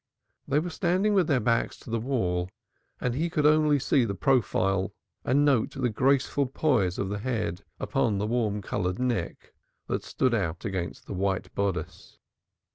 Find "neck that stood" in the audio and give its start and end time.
8.97-10.33